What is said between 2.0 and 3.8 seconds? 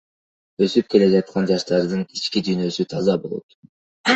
ички дүйнөсү таза болот.